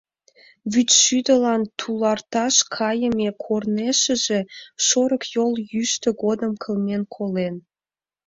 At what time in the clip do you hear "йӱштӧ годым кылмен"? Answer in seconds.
5.71-7.03